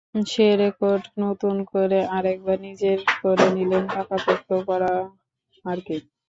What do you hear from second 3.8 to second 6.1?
পাকাপোক্ত করা আরকি।